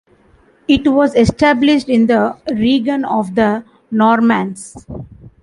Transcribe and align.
It 0.67 0.87
was 0.87 1.13
established 1.13 1.87
in 1.87 2.07
the 2.07 2.35
reign 2.49 3.05
of 3.05 3.35
the 3.35 3.63
Normans. 3.91 4.83